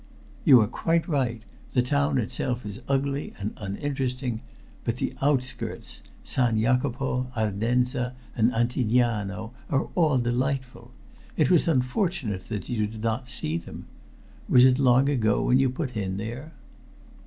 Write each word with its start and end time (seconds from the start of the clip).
"You 0.45 0.59
are 0.61 0.67
quite 0.67 1.07
right. 1.07 1.43
The 1.73 1.83
town 1.83 2.17
itself 2.17 2.65
is 2.65 2.81
ugly 2.87 3.35
and 3.37 3.53
uninteresting. 3.57 4.41
But 4.83 4.95
the 4.97 5.13
outskirts 5.21 6.01
San 6.23 6.57
Jacopo, 6.59 7.27
Ardenza 7.37 8.15
and 8.35 8.51
Antigniano 8.51 9.51
are 9.69 9.89
all 9.93 10.17
delightful. 10.17 10.89
It 11.37 11.51
was 11.51 11.67
unfortunate 11.67 12.47
that 12.49 12.67
you 12.67 12.87
did 12.87 13.03
not 13.03 13.29
see 13.29 13.59
them. 13.59 13.85
Was 14.49 14.65
it 14.65 14.79
long 14.79 15.07
ago 15.07 15.43
when 15.43 15.59
you 15.59 15.69
put 15.69 15.95
in 15.95 16.17
there?" 16.17 16.51